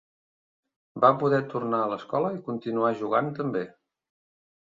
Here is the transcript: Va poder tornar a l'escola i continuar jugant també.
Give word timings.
Va 1.03 1.09
poder 1.23 1.41
tornar 1.51 1.81
a 1.81 1.89
l'escola 1.91 2.31
i 2.37 2.39
continuar 2.47 2.91
jugant 3.03 3.29
també. 3.41 3.63